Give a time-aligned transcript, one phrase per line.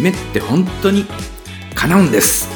[0.00, 1.04] 夢って本当に
[1.74, 2.48] 叶うんです。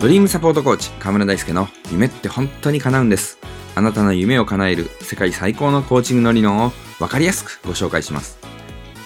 [0.00, 3.38] ドリームサポートコーチ河村大輔の夢って本当に叶うんです。
[3.76, 8.40] あなたの夢を叶える世界最高のコーチングの理論を分かりやすくご紹介します。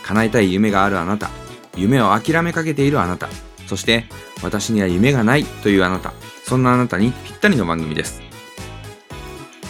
[0.03, 1.29] 叶えたい夢があるあなた
[1.77, 3.29] 夢を諦めかけているあなた
[3.67, 4.07] そして
[4.43, 8.23] 私には夢がないというあなたそんなあなたにぴったりの番組です。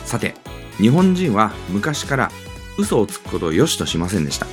[0.05, 0.37] さて
[0.77, 2.31] 日本人は昔から
[2.79, 4.47] 嘘をつくことを良しとしませんでした。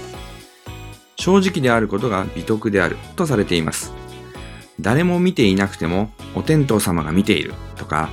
[1.25, 3.91] 正直であることが美徳であるとされています。
[4.79, 8.09] 誰も見ていなくてもお天道様が見ているとか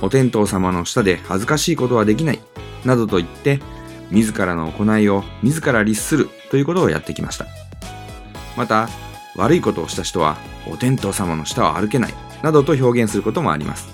[0.00, 2.40] お天道様の下で恥ずかしいことはできない
[2.84, 3.58] などと言って
[4.12, 7.46] 自らの行いを自ら律するということをやってきました。
[8.56, 8.88] また
[9.34, 10.36] 悪いことをした人は
[10.70, 13.88] お天道様の下を歩けないなどと表現することもあります。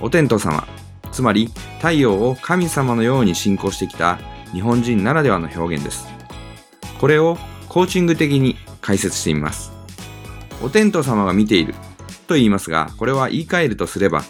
[0.00, 0.66] お天道様
[1.12, 4.18] つまり太陽を神様のように信仰してきた
[4.52, 6.08] 日本人ならではの表現です。
[6.98, 7.38] これを
[7.74, 9.72] コーチング的に解説してみます。
[10.62, 11.74] お天道様が見ている
[12.28, 14.22] と言いますがこれは言い換えるとすれば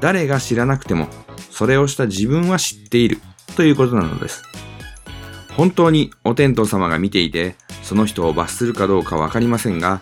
[0.00, 1.06] 誰が知らなくても
[1.52, 3.20] それをした自分は知っている
[3.54, 4.42] ということなのです。
[5.56, 10.00] 本当にお天道様が見ていてその人を罰するかどうかわかりませんが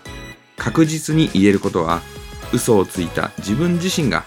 [0.57, 2.01] 確実に言えることは
[2.51, 4.23] 嘘をついた自分自身が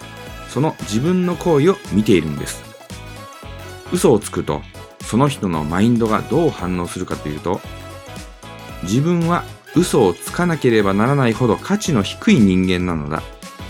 [0.47, 2.63] その自分の行為を見ているんです。
[3.91, 4.61] 嘘をつくと
[5.01, 7.59] その人のマインドがどう反応するかというと
[8.85, 9.43] 自分は
[9.75, 13.21] 嘘をつかなければならないほど価値の低い人間なのだ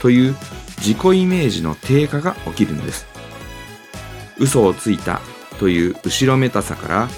[0.02, 0.36] という
[0.78, 3.08] 自己イメージの低下が起きるんです。
[4.38, 5.22] 嘘をついた
[5.60, 7.10] という後ろめたさから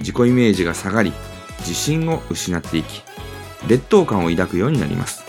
[0.00, 1.12] 自己イメージが下がり
[1.60, 3.02] 自信を失っていき
[3.68, 5.24] 劣等感を抱くようになります。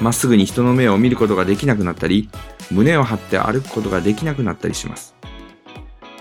[0.00, 2.30] まっすぐに人の目を見ることができなくなったり
[2.70, 5.16] 胸を張って歩くことができなくなったりします。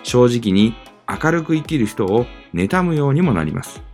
[0.03, 0.73] 正直に
[1.07, 3.86] 明るく生きる人を妬むようにもなります。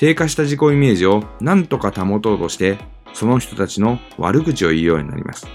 [0.00, 2.78] 低下した自己イメージを何とか保とうとして
[3.12, 5.46] その人たちの悪口を言うようになります。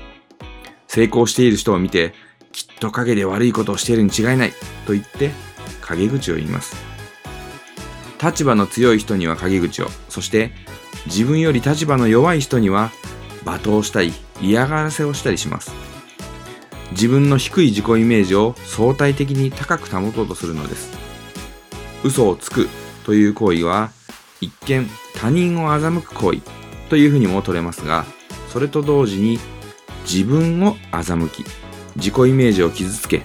[0.88, 2.13] 成功している人を見て
[2.51, 4.51] きっと陰で悪いことをしているに違いない
[4.85, 5.31] と言って
[5.81, 6.75] 陰口を言います。
[8.23, 10.51] 立場の強い人には陰口をそして
[11.07, 12.91] 自分より立場の弱い人には
[13.45, 15.72] 罵倒したり嫌がらせをしたりします。
[16.91, 20.95] 自分の低い自己イメージを相対的に高く保とうとするのです。
[22.03, 22.69] 嘘をつく
[23.05, 23.89] という行為は
[24.41, 26.41] 一見他人を欺く行為
[26.90, 28.06] というふうにも取れますが
[28.50, 29.40] それと同時に
[30.03, 31.46] 自分を欺き
[31.96, 33.23] 自己イメージを傷つけ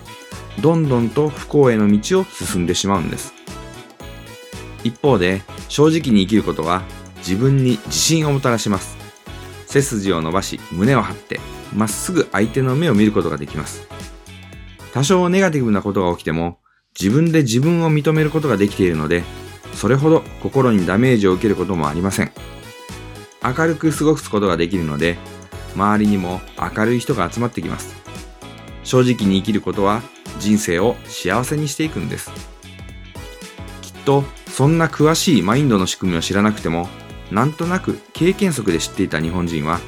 [0.61, 3.33] どんどんと不幸への道を進んでしまうんです。
[4.85, 6.83] 一方で正直に生きることは
[7.19, 8.97] 自分に自信をもたらします。
[9.67, 11.41] 背筋を伸ばし胸を張って
[11.75, 13.87] まっすぐ相手の目を見ることができます。
[14.93, 16.59] 多少ネガティブなことが起きても
[16.99, 19.23] 自分で自分を認めることができているので
[19.81, 22.33] それほど心にダメージを受けることもありません。
[23.43, 25.17] 明るく過ごすことができるので
[25.75, 26.43] 周りにも
[26.77, 27.95] 明るい人が集まってきます。
[28.85, 30.03] 正直に生きることは
[30.39, 32.31] 人生を幸せにしていくんです。
[33.81, 36.87] きっとそんな詳しいマインドの仕組みを知らなくても
[37.31, 39.81] なんとなく経験則で知っていた日本人は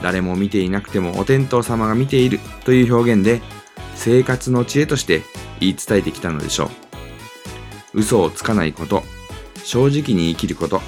[0.00, 3.42] 誰も見ていなくてもお天道様が見ているという表現で
[3.96, 5.22] 生活の知恵として
[5.58, 6.89] 言い伝えてきたのでしょう。
[7.94, 9.02] 嘘をつかないこと。
[9.64, 10.80] 正直に生きること。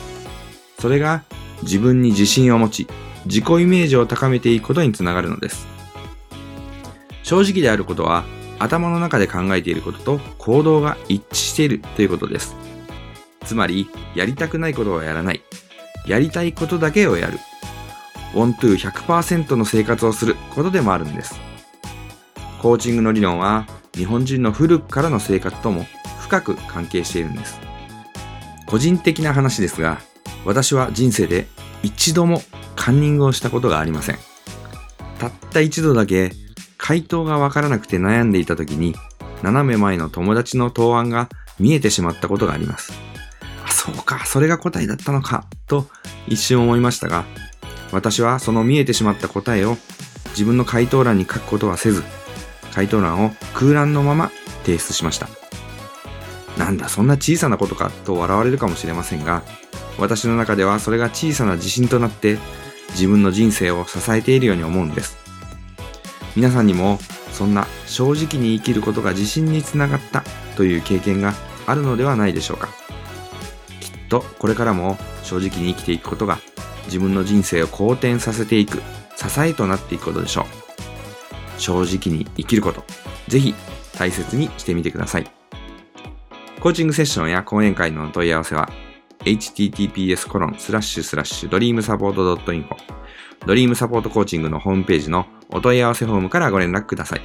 [0.79, 1.25] それが
[1.63, 2.89] 自分に自信を持ち
[3.27, 5.67] 自己イメージを高めていくことにつながるのです。
[7.23, 8.25] 正直であることは
[8.59, 12.57] 頭の中で考えていることと行動が一致しているということです。
[13.45, 15.43] つまりやりたくないことはやらない。
[16.07, 17.39] やりたいことだけをやる。
[18.35, 21.41] ワントゥー100%の生活をすることでもあるんです。
[22.61, 25.87] コーチングの理論は日本人の古くからの生活とも
[26.33, 27.61] 深く関係しているんです。
[28.65, 30.01] 個人的な話ですが、
[30.47, 31.47] 私は人生で
[31.83, 32.41] 一度も
[32.75, 34.19] カンニングをしたことがありません。
[35.19, 36.33] たった一度だけ
[36.79, 38.95] 回答がわからなくて悩んでいた時に
[39.43, 41.29] 斜め前の友達の答案が
[41.61, 42.95] 見えてしまったことがあります。
[43.69, 45.87] そうか、それが答えだったのか、と
[46.27, 47.27] 一瞬思いましたが、
[47.93, 49.77] 私はその見えてしまった答えを
[50.31, 52.03] 自分の回答欄に書くことはせず、
[52.73, 54.31] 回答欄を空欄のまま
[54.65, 55.42] 提出しました。
[56.57, 59.43] なんだ、そんな小さなことかと笑われるかもしれませんが、
[59.99, 62.39] 私の中ではそれが小さな自信となって
[62.91, 65.17] 自分の人生を支えているように思うんです。
[66.37, 66.99] 皆さんにも
[67.33, 70.25] そんな正直に生きることが自信につながった
[70.57, 71.35] という経験が
[71.67, 72.69] あるのではないでしょうか
[73.81, 74.09] きっ。
[74.09, 76.39] とこれからも正直に生きていくことが
[76.87, 78.83] 自分の人生を好転させていく
[79.17, 81.61] 支えとなっていくことでしょう。
[81.61, 82.85] 正直に生きること、
[83.29, 83.55] ぜひ
[83.97, 85.42] 大切にしてみてください。
[86.63, 88.71] コーチングセッションや講演会のお問い合わせは
[89.25, 92.77] https コロンスラッシュスラッシュドリームサポート .info
[93.45, 97.21] ドリームサポートコーチングのホームページのお問い合わせフォームからご連絡ください。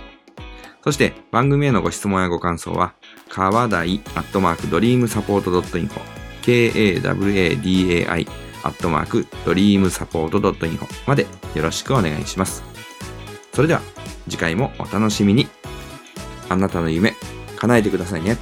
[0.83, 2.95] そして番組へのご質問やご感想は、
[3.29, 6.01] 川台アットマークドリームサポート .info
[6.41, 8.27] k-a-w-a-d-a-i
[8.63, 12.63] アットマークドリームサポート .info までよろしくお願いします。
[13.53, 13.81] それでは
[14.27, 15.47] 次回もお楽しみに。
[16.49, 17.13] あなたの夢
[17.57, 18.37] 叶えてくださいね。